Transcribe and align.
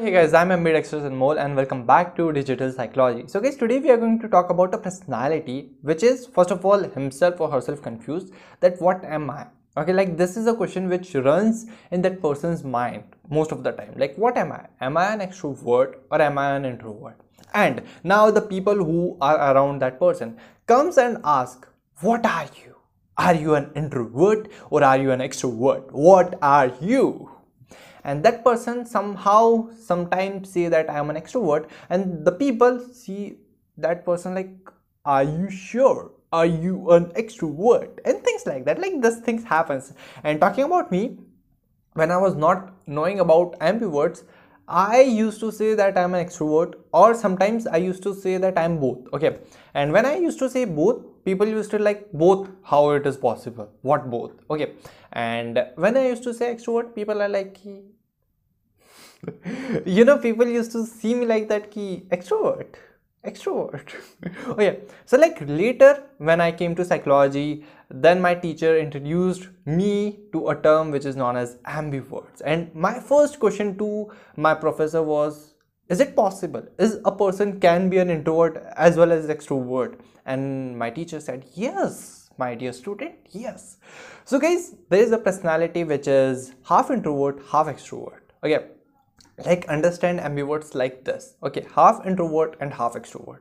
Hey 0.00 0.12
guys, 0.12 0.32
I'm 0.32 0.50
Ambidextrous 0.50 1.02
Anmol 1.04 1.38
and 1.38 1.54
welcome 1.54 1.84
back 1.84 2.16
to 2.16 2.32
Digital 2.32 2.72
Psychology. 2.72 3.24
So 3.26 3.38
guys, 3.38 3.56
today 3.56 3.80
we 3.80 3.90
are 3.90 3.98
going 3.98 4.18
to 4.20 4.28
talk 4.28 4.48
about 4.48 4.72
a 4.72 4.78
personality 4.78 5.72
which 5.82 6.02
is 6.02 6.24
first 6.24 6.50
of 6.50 6.64
all 6.64 6.78
himself 6.78 7.38
or 7.38 7.50
herself 7.50 7.82
confused 7.82 8.32
that 8.60 8.80
what 8.80 9.04
am 9.04 9.28
I? 9.28 9.48
Okay, 9.76 9.92
like 9.92 10.16
this 10.16 10.38
is 10.38 10.46
a 10.46 10.54
question 10.54 10.88
which 10.88 11.14
runs 11.14 11.66
in 11.90 12.00
that 12.00 12.22
person's 12.22 12.64
mind 12.64 13.04
most 13.28 13.52
of 13.52 13.62
the 13.62 13.72
time. 13.72 13.92
Like 13.94 14.16
what 14.16 14.38
am 14.38 14.52
I? 14.52 14.68
Am 14.80 14.96
I 14.96 15.12
an 15.12 15.20
extrovert 15.20 15.96
or 16.10 16.22
am 16.22 16.38
I 16.38 16.52
an 16.56 16.64
introvert? 16.64 17.20
And 17.52 17.82
now 18.02 18.30
the 18.30 18.40
people 18.40 18.76
who 18.76 19.18
are 19.20 19.54
around 19.54 19.82
that 19.82 20.00
person 20.00 20.38
comes 20.66 20.96
and 20.96 21.18
ask, 21.24 21.68
what 22.00 22.24
are 22.24 22.48
you? 22.64 22.74
Are 23.18 23.34
you 23.34 23.54
an 23.54 23.70
introvert 23.76 24.48
or 24.70 24.82
are 24.82 24.96
you 24.96 25.10
an 25.10 25.20
extrovert? 25.20 25.92
What 25.92 26.38
are 26.40 26.72
you? 26.80 27.32
And 28.04 28.24
that 28.24 28.42
person 28.44 28.84
somehow 28.86 29.68
sometimes 29.78 30.50
say 30.50 30.68
that 30.68 30.90
i 30.90 30.98
am 30.98 31.10
an 31.10 31.16
extrovert 31.16 31.68
and 31.88 32.24
the 32.24 32.32
people 32.32 32.80
see 32.92 33.36
that 33.76 34.04
person 34.04 34.34
like 34.34 34.50
are 35.04 35.22
you 35.24 35.50
sure? 35.50 36.12
Are 36.32 36.46
you 36.46 36.90
an 36.90 37.06
extrovert? 37.12 37.98
And 38.04 38.22
things 38.22 38.46
like 38.46 38.64
that. 38.66 38.78
Like 38.78 39.00
this 39.00 39.20
things 39.20 39.44
happens. 39.44 39.92
And 40.22 40.40
talking 40.40 40.64
about 40.64 40.92
me 40.92 41.18
when 41.94 42.12
i 42.12 42.16
was 42.16 42.36
not 42.36 42.72
knowing 42.86 43.18
about 43.18 43.58
ambiverts 43.58 44.22
i 44.70 45.00
used 45.00 45.40
to 45.40 45.50
say 45.50 45.74
that 45.74 45.98
i'm 45.98 46.14
an 46.14 46.24
extrovert 46.24 46.74
or 46.92 47.14
sometimes 47.14 47.66
i 47.66 47.76
used 47.76 48.02
to 48.02 48.14
say 48.14 48.36
that 48.36 48.58
i'm 48.58 48.78
both 48.78 48.98
okay? 49.12 49.38
And 49.74 49.92
when 49.92 50.06
i 50.06 50.16
used 50.16 50.38
to 50.40 50.50
say 50.50 50.64
both 50.64 51.24
people 51.24 51.46
used 51.46 51.70
to 51.72 51.78
like 51.78 52.10
both 52.12 52.48
how 52.62 52.90
it 52.90 53.06
is 53.06 53.16
possible? 53.16 53.70
What 53.82 54.10
both? 54.10 54.32
Okay? 54.50 54.74
And 55.12 55.64
when 55.76 55.96
i 55.96 56.08
used 56.08 56.22
to 56.24 56.34
say 56.34 56.54
extrovert 56.54 56.94
people 56.94 57.22
are 57.22 57.28
like 57.28 57.58
you 59.86 60.04
know 60.04 60.18
people 60.18 60.46
used 60.46 60.72
to 60.72 60.84
see 60.86 61.14
me 61.14 61.26
like 61.26 61.48
that 61.48 61.70
key 61.70 62.06
extrovert 62.10 62.74
extrovert. 63.24 63.92
Oh 64.48 64.60
yeah 64.60 64.74
so 65.04 65.18
like 65.18 65.38
later 65.46 66.04
when 66.18 66.40
i 66.40 66.50
came 66.50 66.74
to 66.74 66.84
psychology 66.84 67.64
then 67.90 68.20
my 68.20 68.34
teacher 68.34 68.78
introduced 68.78 69.48
me 69.66 70.20
to 70.32 70.48
a 70.48 70.54
term 70.54 70.90
which 70.90 71.04
is 71.04 71.16
known 71.16 71.36
as 71.36 71.56
ambiverts. 71.66 72.40
And 72.44 72.72
my 72.74 73.00
first 73.00 73.40
question 73.40 73.76
to 73.78 74.12
my 74.36 74.54
professor 74.54 75.02
was 75.02 75.54
is 75.88 75.98
it 75.98 76.14
possible? 76.14 76.62
Is 76.78 77.00
a 77.04 77.10
person 77.10 77.58
can 77.58 77.90
be 77.90 77.98
an 77.98 78.10
introvert 78.10 78.64
as 78.76 78.96
well 78.96 79.10
as 79.10 79.26
extrovert? 79.26 79.98
And 80.24 80.78
my 80.78 80.88
teacher 80.88 81.18
said 81.18 81.44
yes 81.54 82.30
my 82.38 82.54
dear 82.54 82.72
student 82.72 83.14
yes. 83.30 83.78
So 84.24 84.38
guys 84.38 84.74
there 84.88 85.02
is 85.02 85.10
a 85.10 85.18
personality 85.18 85.82
which 85.84 86.06
is 86.06 86.54
half 86.64 86.90
introvert 86.90 87.42
half 87.50 87.66
extrovert. 87.66 88.20
Okay 88.44 88.66
like 89.44 89.68
understand 89.68 90.20
ambiverts 90.20 90.74
like 90.74 91.04
this. 91.04 91.34
Okay 91.42 91.66
half 91.74 92.04
introvert 92.06 92.56
and 92.60 92.72
half 92.74 92.94
extrovert. 92.94 93.40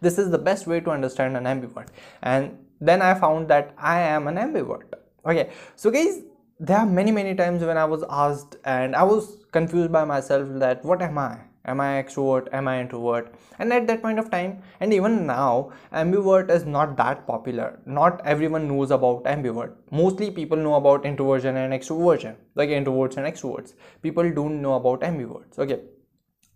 This 0.00 0.18
is 0.18 0.30
the 0.30 0.38
best 0.38 0.66
way 0.66 0.80
to 0.80 0.90
understand 0.90 1.36
an 1.36 1.44
ambivert. 1.44 1.88
And 2.22 2.58
then 2.80 3.02
i 3.02 3.12
found 3.14 3.48
that 3.48 3.74
i 3.78 4.00
am 4.00 4.26
an 4.28 4.36
ambivert. 4.36 4.94
Okay 5.26 5.50
so 5.76 5.90
guys 5.90 6.20
there 6.58 6.76
are 6.76 6.86
many 6.86 7.10
many 7.10 7.34
times 7.34 7.62
when 7.64 7.78
i 7.78 7.84
was 7.84 8.02
asked 8.10 8.56
and 8.64 8.94
i 8.94 9.02
was 9.02 9.44
confused 9.50 9.90
by 9.90 10.04
myself 10.04 10.48
that 10.62 10.84
what 10.84 11.00
am 11.00 11.16
i 11.16 11.38
am 11.70 11.80
i 11.84 11.88
extrovert? 12.02 12.48
Am 12.52 12.68
i 12.68 12.80
introvert? 12.80 13.34
And 13.58 13.72
at 13.72 13.86
that 13.88 14.02
point 14.02 14.18
of 14.18 14.30
time 14.30 14.62
and 14.80 14.92
even 14.92 15.26
now 15.26 15.72
ambivert 15.92 16.50
is 16.50 16.64
not 16.64 16.96
that 16.96 17.26
popular. 17.26 17.78
Not 17.86 18.20
everyone 18.24 18.68
knows 18.68 18.90
about 18.90 19.24
ambivert. 19.24 19.74
Mostly 19.90 20.30
people 20.30 20.56
know 20.56 20.74
about 20.74 21.04
introversion 21.04 21.56
and 21.56 21.72
extroversion. 21.72 22.36
Like 22.54 22.70
introverts 22.70 23.16
and 23.16 23.26
extroverts. 23.26 23.74
People 24.02 24.32
don't 24.32 24.60
know 24.62 24.74
about 24.74 25.00
ambiverts. 25.00 25.58
Okay. 25.58 25.80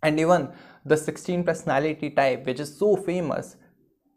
And 0.03 0.19
even 0.19 0.49
the 0.85 0.97
16 0.97 1.43
personality 1.43 2.09
type 2.09 2.45
which 2.45 2.59
is 2.59 2.77
so 2.77 2.95
famous 2.95 3.55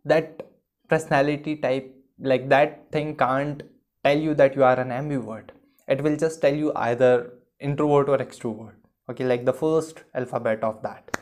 that 0.04 0.42
personality 0.88 1.56
type 1.56 1.94
like 2.18 2.48
that 2.48 2.90
thing 2.90 3.16
can't 3.16 3.62
tell 4.04 4.18
you 4.18 4.34
that 4.34 4.56
you 4.56 4.64
are 4.64 4.78
an 4.80 4.88
ambivert. 4.88 5.50
It 5.86 6.02
will 6.02 6.16
just 6.16 6.42
tell 6.42 6.54
you 6.54 6.72
either 6.74 7.32
introvert 7.60 8.08
or 8.08 8.18
extrovert 8.18 8.74
okay 9.10 9.24
like 9.24 9.44
the 9.44 9.52
first 9.52 10.02
alphabet 10.14 10.62
of 10.62 10.82
that. 10.82 11.16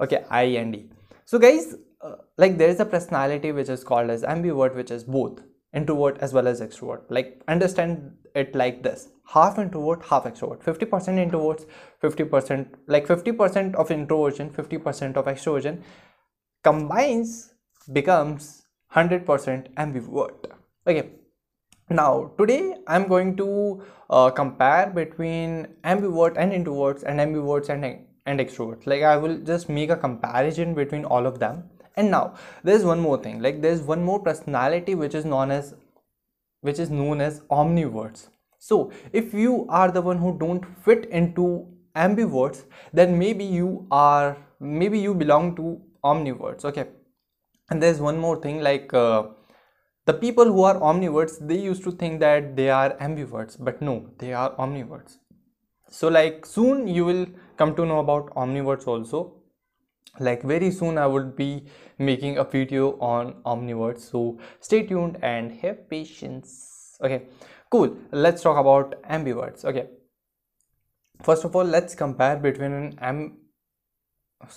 Okay 0.00 0.24
i 0.30 0.42
and 0.62 0.76
e. 0.76 0.90
So 1.24 1.38
guys 1.38 1.74
uh, 2.00 2.16
like 2.36 2.58
there 2.58 2.68
is 2.68 2.80
a 2.80 2.84
personality 2.84 3.52
which 3.52 3.68
is 3.68 3.84
called 3.84 4.10
as 4.10 4.22
ambivert 4.22 4.74
which 4.74 4.90
is 4.90 5.04
both 5.04 5.42
introvert 5.74 6.18
as 6.18 6.32
well 6.32 6.48
as 6.48 6.60
extrovert. 6.60 7.02
Like 7.10 7.42
understand 7.48 8.12
it 8.34 8.54
like 8.54 8.82
this. 8.82 9.08
Half 9.26 9.58
introvert 9.58 10.04
half 10.04 10.24
extrovert. 10.24 10.62
50% 10.62 11.30
introverts 11.30 11.66
50% 12.02 12.68
like 12.86 13.06
50% 13.06 13.74
of 13.74 13.90
introversion 13.90 14.50
50% 14.50 15.16
of 15.16 15.26
extroversion 15.26 15.82
combines 16.62 17.52
becomes 17.92 18.62
100% 18.94 19.74
ambivert. 19.74 20.52
Okay 20.86 21.17
now 21.90 22.30
today 22.38 22.74
i'm 22.86 23.06
going 23.08 23.36
to 23.36 23.82
uh, 24.10 24.30
compare 24.30 24.90
between 24.90 25.66
ambivert 25.84 26.36
and 26.36 26.52
introverts 26.52 27.02
and 27.02 27.20
ambiverts 27.20 27.68
and 27.68 27.84
and 28.28 28.40
extroverts. 28.44 28.86
Like 28.92 29.02
i 29.10 29.16
will 29.16 29.38
just 29.50 29.68
make 29.68 29.90
a 29.90 30.00
comparison 30.06 30.74
between 30.74 31.04
all 31.04 31.26
of 31.26 31.38
them. 31.44 31.62
And 31.96 32.10
now 32.10 32.34
there's 32.62 32.84
one 32.84 33.00
more 33.00 33.20
thing. 33.22 33.40
Like 33.42 33.62
there's 33.62 33.80
one 33.92 34.04
more 34.08 34.18
personality 34.26 34.94
which 35.04 35.14
is 35.20 35.24
known 35.24 35.50
as 35.50 35.74
which 36.60 36.78
is 36.84 36.90
known 36.90 37.20
as 37.20 37.40
omniverts. 37.62 38.28
So 38.58 38.92
if 39.12 39.34
you 39.34 39.66
are 39.68 39.90
the 39.90 40.02
one 40.02 40.18
who 40.18 40.36
don't 40.38 40.68
fit 40.84 41.06
into 41.22 41.48
ambiverts 41.96 42.64
then 42.92 43.18
maybe 43.18 43.44
you 43.44 43.86
are 43.90 44.36
maybe 44.60 44.98
you 44.98 45.14
belong 45.24 45.56
to 45.56 45.80
omniverts. 46.04 46.64
Okay. 46.72 46.86
And 47.70 47.82
there's 47.82 48.00
one 48.00 48.18
more 48.18 48.40
thing 48.40 48.62
like 48.62 48.94
uh, 48.94 49.24
the 50.08 50.14
people 50.14 50.46
who 50.46 50.62
are 50.62 50.76
omniverts, 50.80 51.38
they 51.46 51.58
used 51.58 51.84
to 51.84 51.92
think 51.92 52.20
that 52.20 52.56
they 52.56 52.70
are 52.70 52.90
ambiverts 53.06 53.56
but 53.62 53.82
no 53.88 53.96
they 54.18 54.32
are 54.42 54.50
omniverts. 54.66 55.18
so 55.96 56.08
like 56.14 56.46
soon 56.52 56.86
you 56.94 57.04
will 57.08 57.26
come 57.60 57.74
to 57.76 57.84
know 57.90 57.98
about 58.04 58.30
omniverts 58.42 58.86
also 58.92 59.20
like 60.26 60.42
very 60.50 60.70
soon 60.78 60.98
i 61.02 61.06
would 61.14 61.28
be 61.40 61.48
making 62.08 62.38
a 62.42 62.44
video 62.54 62.88
on 63.10 63.32
omniverts. 63.52 64.10
so 64.12 64.22
stay 64.68 64.80
tuned 64.90 65.18
and 65.30 65.52
have 65.62 65.78
patience 65.94 66.54
okay 67.08 67.20
cool 67.76 67.96
let's 68.26 68.46
talk 68.46 68.60
about 68.64 68.94
ambiverts 69.18 69.66
okay 69.72 69.86
first 71.28 71.48
of 71.50 71.56
all 71.56 71.74
let's 71.76 71.98
compare 72.04 72.38
between 72.48 72.78
an 72.80 72.88
am 73.10 73.20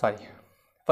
sorry 0.00 0.32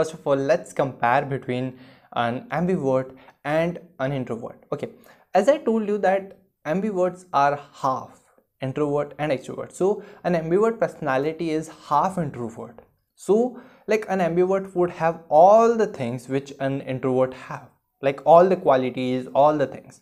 first 0.01 0.19
of 0.19 0.27
all 0.27 0.47
let's 0.53 0.79
compare 0.83 1.25
between 1.35 1.73
an 2.15 2.47
ambivert 2.51 3.17
and 3.45 3.79
an 3.99 4.13
introvert. 4.13 4.65
Okay. 4.73 4.91
As 5.35 5.49
i 5.49 5.59
told 5.59 5.89
you 5.89 5.99
that 5.99 6.39
ambiverts 6.67 7.25
are 7.33 7.59
half 7.73 8.21
introvert 8.61 9.15
and 9.19 9.33
extrovert. 9.33 9.73
So 9.73 10.03
an 10.25 10.35
ambivert 10.35 10.79
personality 10.79 11.51
is 11.51 11.71
half 11.89 12.19
introvert. 12.19 12.81
So 13.15 13.61
like 13.87 14.07
an 14.09 14.21
ambivert 14.21 14.75
would 14.75 14.91
have 14.91 15.23
all 15.29 15.77
the 15.77 15.87
things 15.87 16.29
which 16.29 16.53
an 16.61 16.81
introvert 16.83 17.35
have. 17.35 17.69
Like 18.03 18.21
all 18.25 18.49
the 18.49 18.57
qualities 18.57 19.29
all 19.35 19.57
the 19.57 19.67
things. 19.67 20.01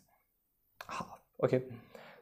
Half. 0.89 1.21
Okay. 1.43 1.63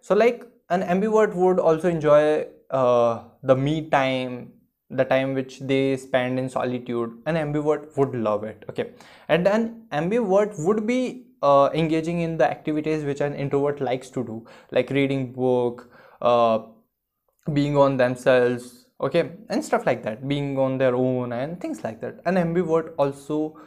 So 0.01 0.15
like 0.15 0.45
an 0.69 0.83
ambivert 0.83 1.35
would 1.35 1.59
also 1.59 1.89
enjoy 1.89 2.47
uh, 2.71 3.23
the 3.43 3.55
me 3.55 3.89
time 3.89 4.53
the 4.91 5.05
time 5.05 5.35
which 5.35 5.59
they 5.61 5.97
spend 5.97 6.39
in 6.39 6.49
solitude 6.49 7.11
an 7.27 7.35
ambivert 7.35 7.97
would 7.97 8.15
love 8.15 8.45
it 8.45 8.65
okay? 8.71 8.91
And 9.29 9.47
an 9.49 9.83
ambivert 9.93 10.55
would 10.65 10.87
be 10.87 11.27
uh, 11.43 11.71
engaging 11.75 12.21
in 12.21 12.37
the 12.39 12.49
activities 12.49 13.05
which 13.05 13.21
an 13.21 13.35
introvert 13.35 13.81
likes 13.81 14.11
to 14.11 14.25
do 14.25 14.47
like 14.71 14.91
reading 14.91 15.33
book 15.33 15.91
uh, 16.23 16.61
being 17.53 17.77
on 17.77 17.97
themselves 17.97 18.87
okay? 19.01 19.33
And 19.49 19.65
stuff 19.65 19.87
like 19.87 20.03
that 20.05 20.27
being 20.29 20.59
on 20.59 20.79
their 20.79 20.95
own 20.95 21.33
and 21.33 21.61
things 21.61 21.82
like 21.85 22.00
that. 22.00 22.21
An 22.25 22.37
ambivert 22.37 22.94
also 22.97 23.59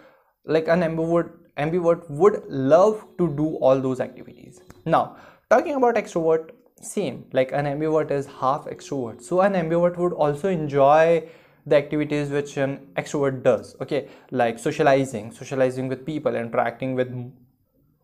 like 0.45 0.68
an 0.68 0.81
ambivert 0.81 1.31
ambivert 1.57 2.10
would 2.10 2.42
love 2.48 3.06
to 3.18 3.27
do 3.36 3.56
all 3.57 3.80
those 3.81 4.00
activities. 4.00 4.62
Now 4.86 5.18
talking 5.50 5.75
about 5.75 5.95
extrovert 5.95 6.51
same. 6.81 7.25
Like 7.33 7.51
an 7.51 7.65
ambivert 7.65 8.11
is 8.11 8.25
half 8.25 8.65
extrovert. 8.65 9.21
So 9.21 9.41
an 9.41 9.53
ambivert 9.53 9.97
would 9.97 10.13
also 10.13 10.49
enjoy 10.49 11.29
the 11.65 11.75
activities 11.75 12.29
which 12.29 12.57
an 12.57 12.87
extrovert 12.95 13.43
does 13.43 13.75
okay? 13.81 14.07
Like 14.31 14.59
socializing 14.59 15.31
socializing 15.31 15.87
with 15.87 16.05
people 16.05 16.35
interacting 16.35 16.95
with 16.95 17.09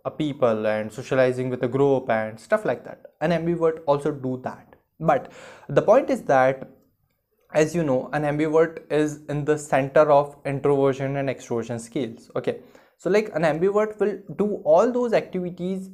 a 0.05 0.11
people 0.11 0.67
and 0.67 0.91
socializing 0.91 1.49
with 1.49 1.63
a 1.63 1.67
group 1.67 2.09
and 2.09 2.39
stuff 2.39 2.63
like 2.63 2.83
that. 2.83 3.01
An 3.21 3.31
ambivert 3.31 3.81
also 3.87 4.11
do 4.11 4.39
that. 4.43 4.75
But 4.99 5.31
the 5.67 5.81
point 5.81 6.09
is 6.09 6.21
that 6.23 6.69
as 7.53 7.73
you 7.73 7.83
know 7.83 8.09
an 8.13 8.23
ambivert 8.23 8.91
is 8.91 9.21
in 9.29 9.45
the 9.45 9.57
center 9.57 10.11
of 10.11 10.35
introversion 10.45 11.17
and 11.17 11.29
extroversion 11.29 11.79
scales 11.79 12.29
okay? 12.35 12.59
So 12.97 13.09
like 13.09 13.31
an 13.33 13.43
ambivert 13.43 13.99
will 13.99 14.19
do 14.37 14.61
all 14.63 14.91
those 14.91 15.13
activities 15.13 15.89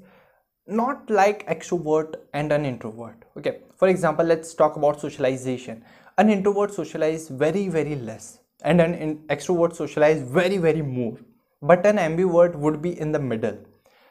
not 0.67 1.09
like 1.09 1.47
extrovert 1.47 2.15
and 2.33 2.51
an 2.51 2.65
introvert. 2.65 3.25
Okay. 3.37 3.59
For 3.75 3.87
example 3.87 4.25
let's 4.25 4.53
talk 4.53 4.75
about 4.75 5.01
socialization. 5.01 5.83
An 6.17 6.29
introvert 6.29 6.73
socialize 6.73 7.29
very 7.29 7.67
very 7.67 7.95
less 7.95 8.39
and 8.63 8.79
an 8.79 9.17
extrovert 9.29 9.75
socialize 9.75 10.21
very 10.21 10.57
very 10.57 10.81
more. 10.81 11.17
But 11.61 11.85
an 11.85 11.97
ambivert 11.97 12.55
would 12.55 12.81
be 12.81 12.99
in 12.99 13.11
the 13.11 13.19
middle. 13.19 13.57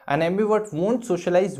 An 0.07 0.21
ambivert 0.21 0.73
won't 0.73 1.05
socialize 1.05 1.59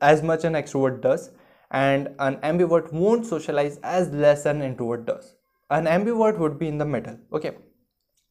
as 0.00 0.22
much 0.22 0.44
an 0.44 0.52
extrovert 0.54 1.00
does 1.00 1.30
and 1.70 2.08
an 2.18 2.36
ambivert 2.36 2.92
won't 2.92 3.26
socialize 3.26 3.78
as 3.82 4.08
less 4.10 4.46
an 4.46 4.62
introvert 4.62 5.06
does. 5.06 5.34
An 5.70 5.86
ambivert 5.86 6.38
would 6.38 6.58
be 6.58 6.68
in 6.68 6.78
the 6.78 6.84
middle. 6.84 7.18
Okay. 7.32 7.56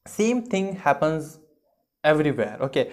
Same 0.06 0.42
thing 0.42 0.76
happens 0.76 1.38
everywhere. 2.04 2.56
Okay 2.60 2.92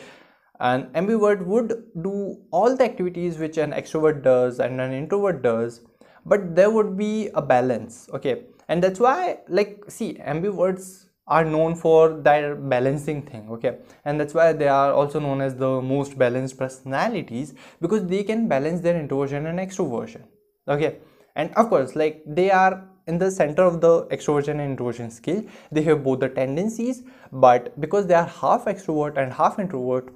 an 0.60 0.90
ambivert 0.94 1.46
would 1.46 1.84
do 2.02 2.38
all 2.52 2.76
the 2.76 2.84
activities 2.84 3.38
which 3.38 3.58
an 3.58 3.72
extrovert 3.72 4.24
does 4.24 4.60
and 4.60 4.80
an 4.80 4.94
introvert 4.94 5.42
does 5.42 5.82
but 6.26 6.56
there 6.56 6.70
would 6.70 6.98
be 6.98 7.30
a 7.34 7.42
balance 7.42 8.10
okay? 8.14 8.44
And 8.70 8.84
that's 8.84 9.00
why 9.00 9.40
like 9.48 9.84
see 9.88 10.16
ambiverts 10.16 11.06
are 11.28 11.44
known 11.44 11.76
for 11.76 12.22
their 12.22 12.56
balancing 12.56 13.22
thing 13.24 13.50
okay? 13.50 13.78
And 14.06 14.20
that's 14.20 14.34
why 14.34 14.54
they 14.54 14.68
are 14.68 14.94
also 14.94 15.20
known 15.20 15.42
as 15.42 15.56
the 15.56 15.82
most 15.82 16.18
balanced 16.18 16.58
personalities 16.58 17.54
because 17.82 18.06
they 18.06 18.24
can 18.24 18.48
balance 18.48 18.82
their 18.82 18.98
introversion 19.00 19.48
and 19.48 19.60
extroversion 19.60 20.24
okay? 20.68 20.98
And 21.36 21.54
of 21.56 21.70
course 21.70 21.96
like 21.96 22.24
they 22.28 22.52
are 22.52 22.88
in 23.08 23.18
the 23.18 23.30
center 23.30 23.64
of 23.64 23.82
the 23.82 24.06
extroversion 24.08 24.52
and 24.52 24.62
introversion 24.62 25.12
scale 25.12 25.44
they 25.72 25.82
have 25.82 26.04
both 26.04 26.20
the 26.20 26.30
tendencies 26.30 27.04
but 27.32 27.80
because 27.82 28.08
they 28.08 28.14
are 28.14 28.28
half 28.28 28.66
extrovert 28.66 29.18
and 29.18 29.34
half 29.34 29.60
introvert 29.60 30.14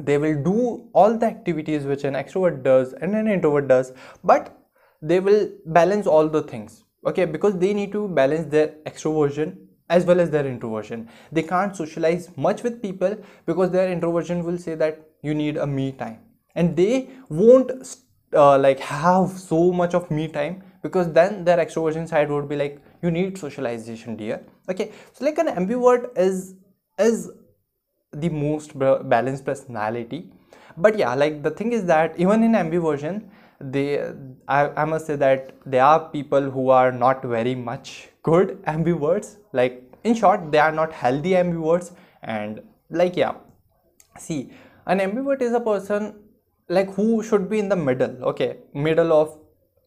they 0.00 0.18
will 0.18 0.42
do 0.42 0.88
all 0.92 1.16
the 1.16 1.26
activities 1.26 1.84
which 1.84 2.04
an 2.04 2.14
extrovert 2.14 2.62
does 2.62 2.92
and 2.94 3.14
an 3.14 3.28
introvert 3.28 3.68
does 3.68 3.92
but 4.22 4.56
they 5.02 5.20
will 5.20 5.48
balance 5.66 6.06
all 6.06 6.28
the 6.28 6.42
things 6.42 6.84
okay? 7.06 7.24
Because 7.24 7.58
they 7.58 7.74
need 7.74 7.92
to 7.92 8.08
balance 8.08 8.50
their 8.50 8.68
extroversion 8.86 9.56
as 9.90 10.04
well 10.04 10.20
as 10.20 10.30
their 10.30 10.46
introversion. 10.46 11.08
They 11.30 11.42
can't 11.42 11.76
socialize 11.76 12.30
much 12.36 12.62
with 12.62 12.80
people 12.80 13.16
because 13.46 13.70
their 13.70 13.90
introversion 13.90 14.44
will 14.44 14.58
say 14.58 14.74
that 14.76 15.06
you 15.22 15.34
need 15.34 15.56
a 15.56 15.66
me 15.66 15.92
time. 15.92 16.18
And 16.54 16.76
they 16.76 17.10
won't 17.28 17.70
uh, 18.32 18.58
like 18.58 18.80
have 18.80 19.30
so 19.30 19.72
much 19.72 19.94
of 19.94 20.10
me 20.10 20.28
time 20.28 20.62
because 20.82 21.12
then 21.12 21.44
their 21.44 21.58
extroversion 21.58 22.08
side 22.08 22.30
would 22.30 22.48
be 22.48 22.56
like 22.56 22.80
you 23.02 23.10
need 23.10 23.36
socialization 23.36 24.16
dear. 24.16 24.42
Okay? 24.70 24.92
So 25.12 25.24
like 25.24 25.38
an 25.38 25.48
ambivert 25.48 26.16
is 26.16 26.54
is 26.98 27.30
the 28.14 28.28
most 28.28 28.78
balanced 28.78 29.44
personality. 29.44 30.30
But 30.76 30.98
yeah 30.98 31.14
like 31.14 31.42
the 31.42 31.50
thing 31.50 31.72
is 31.72 31.84
that 31.86 32.18
even 32.18 32.42
in 32.42 32.52
ambiversion 32.52 33.22
they 33.60 34.12
I, 34.48 34.68
I 34.82 34.84
must 34.84 35.06
say 35.06 35.16
that 35.16 35.52
there 35.64 35.84
are 35.84 36.08
people 36.10 36.50
who 36.50 36.70
are 36.70 36.90
not 36.92 37.24
very 37.24 37.54
much 37.54 38.08
good 38.22 38.62
ambiverts. 38.64 39.36
Like 39.52 39.82
in 40.02 40.14
short 40.14 40.50
they 40.50 40.58
are 40.58 40.72
not 40.72 40.92
healthy 40.92 41.30
ambiverts. 41.30 41.92
And 42.22 42.62
like 42.90 43.16
yeah. 43.16 43.34
See 44.18 44.52
an 44.86 44.98
ambivert 44.98 45.42
is 45.42 45.52
a 45.52 45.60
person 45.60 46.14
like 46.68 46.92
who 46.94 47.22
should 47.22 47.48
be 47.48 47.58
in 47.58 47.68
the 47.68 47.76
middle. 47.76 48.24
Okay 48.24 48.58
middle 48.72 49.12
of 49.12 49.38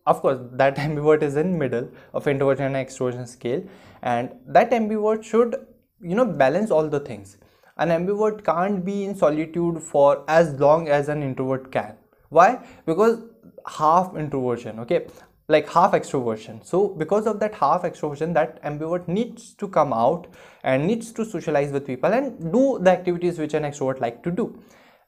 of 0.05 0.21
course 0.21 0.39
that 0.53 0.75
ambivert 0.87 1.21
is 1.21 1.35
in 1.35 1.57
middle 1.57 1.89
of 2.13 2.27
introversion 2.27 2.75
and 2.75 2.87
extroversion 2.87 3.27
scale. 3.27 3.63
And 4.01 4.31
that 4.47 4.71
ambivert 4.71 5.23
should 5.23 5.55
you 6.01 6.15
know 6.15 6.25
balance 6.25 6.71
all 6.71 6.87
the 6.87 6.99
things 6.99 7.37
an 7.77 7.89
ambivert 7.89 8.43
can't 8.43 8.83
be 8.83 9.03
in 9.05 9.15
solitude 9.15 9.81
for 9.81 10.23
as 10.27 10.53
long 10.59 10.87
as 10.87 11.09
an 11.09 11.23
introvert 11.23 11.71
can. 11.71 11.95
Why? 12.29 12.65
Because 12.85 13.23
half 13.65 14.15
introversion 14.15 14.79
okay? 14.79 15.07
Like 15.49 15.69
half 15.69 15.93
extroversion. 15.93 16.65
So 16.65 16.89
because 16.89 17.25
of 17.25 17.39
that 17.39 17.55
half 17.55 17.83
extroversion 17.83 18.33
that 18.33 18.61
ambivert 18.63 19.07
needs 19.07 19.53
to 19.55 19.67
come 19.67 19.93
out 19.93 20.27
and 20.63 20.85
needs 20.85 21.11
to 21.13 21.25
socialize 21.25 21.71
with 21.71 21.85
people 21.87 22.11
and 22.13 22.51
do 22.51 22.79
the 22.81 22.91
activities 22.91 23.39
which 23.39 23.53
an 23.53 23.63
extrovert 23.63 24.01
like 24.01 24.23
to 24.23 24.31
do. 24.31 24.61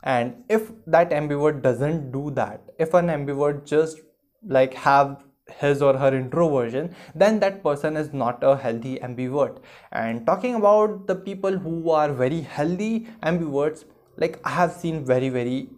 And 0.04 0.44
if 0.48 0.72
that 0.88 1.10
ambivert 1.10 1.62
doesn't 1.62 2.12
do 2.12 2.32
that 2.32 2.62
if 2.78 2.94
an 2.94 3.08
ambivert 3.08 3.66
just 3.66 4.00
like 4.48 4.74
have 4.74 5.26
his 5.60 5.82
or 5.82 5.98
her 5.98 6.14
introversion 6.16 6.96
then 7.16 7.40
that 7.40 7.62
person 7.64 7.98
is 7.98 8.14
not 8.14 8.44
a 8.44 8.56
healthy 8.58 8.98
ambivert. 9.00 9.58
And 9.92 10.26
talking 10.26 10.56
about 10.56 11.08
the 11.08 11.16
people 11.16 11.58
who 11.58 11.90
are 11.92 12.12
very 12.12 12.42
healthy 12.42 13.08
ambiverts 13.24 13.86
like 14.18 14.40
i 14.44 14.50
have 14.50 14.72
seen 14.72 15.06
very 15.06 15.30
very 15.30 15.70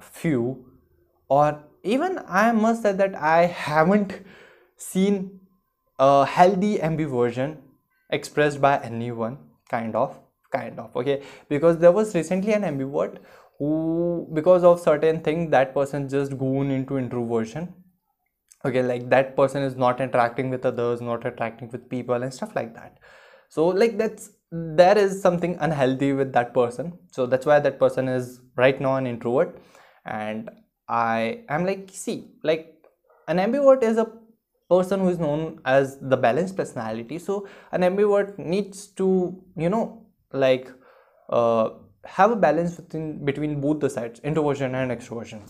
few 0.00 0.64
or 1.28 1.62
even 1.82 2.18
i 2.28 2.50
must 2.52 2.82
say 2.82 2.92
that 2.92 3.14
i 3.14 3.46
haven't 3.46 4.20
seen 4.76 5.40
a 5.98 6.26
healthy 6.26 6.78
ambiversion 6.78 7.56
expressed 8.10 8.60
by 8.60 8.78
anyone 8.78 9.38
kind 9.70 9.96
of 9.96 10.18
kind 10.50 10.78
of 10.78 10.96
okay? 10.96 11.22
Because 11.48 11.78
there 11.78 11.92
was 11.92 12.14
recently 12.14 12.52
an 12.52 12.62
ambivert 12.62 13.18
who 13.58 14.28
because 14.32 14.64
of 14.64 14.80
certain 14.80 15.20
thing 15.20 15.50
that 15.50 15.74
person 15.74 16.08
just 16.08 16.36
gone 16.38 16.70
into 16.70 16.96
introversion 16.98 17.72
okay 18.64 18.82
like 18.82 19.08
that 19.10 19.36
person 19.36 19.62
is 19.62 19.76
not 19.76 20.00
interacting 20.00 20.50
with 20.50 20.64
others 20.64 21.00
not 21.00 21.24
interacting 21.26 21.68
with 21.70 21.88
people 21.88 22.22
and 22.22 22.32
stuff 22.32 22.54
like 22.54 22.74
that. 22.74 22.98
So 23.48 23.66
like 23.68 23.98
that's 23.98 24.30
there 24.50 24.96
is 24.96 25.20
something 25.20 25.56
unhealthy 25.60 26.12
with 26.12 26.32
that 26.32 26.54
person. 26.54 26.98
So 27.10 27.26
that's 27.26 27.46
why 27.46 27.60
that 27.60 27.78
person 27.78 28.08
is 28.08 28.40
right 28.56 28.80
now 28.80 28.96
an 28.96 29.06
introvert. 29.06 29.58
And 30.04 30.50
i 30.86 31.42
am 31.48 31.64
like 31.64 31.88
see 31.90 32.16
like 32.42 32.64
an 33.28 33.38
ambivert 33.38 33.82
is 33.82 33.96
a 33.96 34.06
person 34.68 35.00
who 35.00 35.08
is 35.08 35.18
known 35.18 35.58
as 35.64 35.98
the 35.98 36.16
balanced 36.16 36.56
personality. 36.56 37.18
So 37.18 37.48
an 37.72 37.82
ambivert 37.82 38.38
needs 38.38 38.86
to 38.98 39.42
you 39.56 39.68
know 39.68 40.06
like 40.32 40.70
uh, 41.30 41.70
have 42.04 42.30
a 42.30 42.36
balance 42.36 42.76
between 42.76 43.24
between 43.24 43.60
both 43.60 43.80
the 43.80 43.90
sides 43.90 44.20
introversion 44.20 44.74
and 44.74 44.90
extroversion 44.90 45.42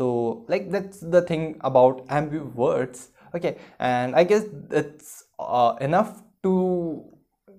so 0.00 0.44
like 0.48 0.70
that's 0.70 1.00
the 1.00 1.22
thing 1.30 1.46
about 1.60 2.06
ambiverts 2.08 3.08
okay 3.34 3.56
and 3.78 4.14
i 4.14 4.24
guess 4.24 4.44
it's 4.70 5.24
uh, 5.38 5.74
enough 5.80 6.22
to 6.42 7.04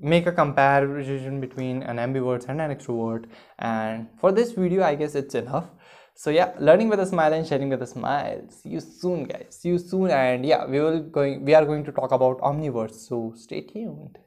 make 0.01 0.25
a 0.25 0.31
comparison 0.31 1.39
between 1.39 1.83
an 1.83 1.97
ambivert 1.97 2.49
and 2.49 2.59
an 2.59 2.75
extrovert. 2.75 3.25
And 3.59 4.07
for 4.19 4.31
this 4.31 4.51
video 4.53 4.83
i 4.83 4.95
guess 4.95 5.15
it's 5.15 5.35
enough. 5.35 5.69
So 6.15 6.29
yeah 6.29 6.53
learning 6.59 6.89
with 6.89 6.99
a 6.99 7.05
smile 7.05 7.33
and 7.33 7.47
sharing 7.47 7.69
with 7.69 7.81
a 7.81 7.87
smile. 7.87 8.41
See 8.49 8.69
you 8.69 8.79
soon 8.79 9.25
guys. 9.25 9.57
See 9.61 9.69
you 9.69 9.77
soon. 9.77 10.09
And 10.09 10.45
yeah 10.45 10.65
we 10.65 10.79
will 10.79 10.99
going 10.99 11.45
we 11.45 11.53
are 11.53 11.65
going 11.65 11.83
to 11.85 11.91
talk 11.91 12.11
about 12.11 12.39
omniverts. 12.39 13.07
So 13.07 13.33
stay 13.35 13.61
tuned 13.61 14.17